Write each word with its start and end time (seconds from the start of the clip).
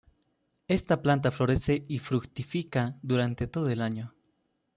Esta 0.67 1.03
planta 1.03 1.29
florece 1.29 1.85
y 1.87 1.99
fructifica 1.99 2.97
durante 3.03 3.45
todo 3.45 3.69
el 3.69 3.83
año. 3.83 4.15